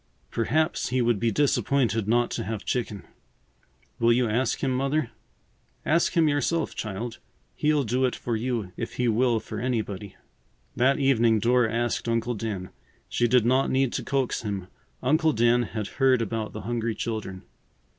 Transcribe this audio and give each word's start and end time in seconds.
Perhaps 0.31 0.89
he 0.89 0.99
would 0.99 1.19
be 1.19 1.29
disappointed 1.29 2.07
not 2.07 2.31
to 2.31 2.43
have 2.43 2.65
chicken. 2.65 3.03
Will 3.99 4.11
you 4.11 4.27
ask 4.27 4.61
him, 4.63 4.71
Mother?" 4.75 5.11
"Ask 5.85 6.13
him 6.13 6.27
yourself, 6.27 6.73
child. 6.73 7.19
He'll 7.55 7.83
do 7.83 8.05
it 8.05 8.15
for 8.15 8.35
you 8.35 8.71
if 8.77 8.93
he 8.93 9.07
will 9.07 9.39
for 9.39 9.59
anybody." 9.59 10.15
That 10.75 10.97
evening 10.97 11.37
Dora 11.37 11.71
asked 11.71 12.09
Uncle 12.09 12.33
Dan. 12.33 12.71
She 13.09 13.27
did 13.27 13.45
not 13.45 13.69
need 13.69 13.93
to 13.93 14.03
coax 14.03 14.41
him. 14.41 14.69
Uncle 15.03 15.33
Dan 15.33 15.61
had 15.61 15.85
heard 15.87 16.19
about 16.19 16.51
the 16.53 16.61
hungry 16.61 16.95
children. 16.95 17.43